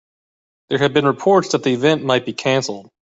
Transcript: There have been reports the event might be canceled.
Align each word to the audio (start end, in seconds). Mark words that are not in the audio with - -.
There 0.69 0.79
have 0.79 0.93
been 0.95 1.05
reports 1.05 1.49
the 1.49 1.61
event 1.69 2.03
might 2.03 2.25
be 2.25 2.33
canceled. 2.33 2.89